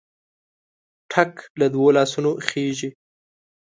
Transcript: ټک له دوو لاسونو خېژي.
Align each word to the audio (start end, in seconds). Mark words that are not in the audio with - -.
ټک 1.11 1.33
له 1.59 1.67
دوو 1.73 1.87
لاسونو 1.97 2.31
خېژي. 2.47 2.89